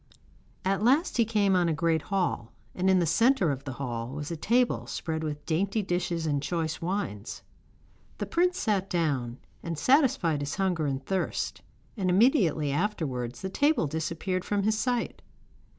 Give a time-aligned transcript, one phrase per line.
[0.65, 4.09] At last he came on a great hall, and in the centre of the hall
[4.15, 7.43] was a table spread with dainty dishes and choice wines.
[8.17, 11.61] The prince sat down, and satisfied his hunger and thirst,
[11.95, 15.21] and immediately afterwards the table disappeared from his sight.